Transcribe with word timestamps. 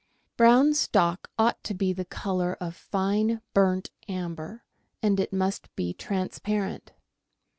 Brown 0.35 0.73
stock 0.73 1.29
ought 1.37 1.63
to 1.63 1.75
be 1.75 1.93
the 1.93 2.05
colour 2.05 2.57
of 2.59 2.75
fine 2.75 3.39
burnt 3.53 3.91
amber, 4.07 4.63
and 5.03 5.19
it 5.19 5.31
must 5.31 5.69
be 5.75 5.93
transparent. 5.93 6.93